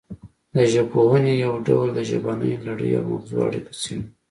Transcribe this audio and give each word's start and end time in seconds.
د 0.55 0.57
ژبپوهنې 0.73 1.33
یو 1.45 1.53
ډول 1.67 1.87
د 1.93 1.99
ژبنۍ 2.09 2.51
لړۍ 2.67 2.91
او 2.97 3.03
مغزو 3.11 3.37
اړیکه 3.47 3.71
څیړي 3.81 4.03